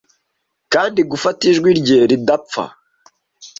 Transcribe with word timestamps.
kandi 0.73 0.99
gufata 1.11 1.41
ijwi 1.51 1.69
rye 1.79 1.99
ridapfa 2.09 2.63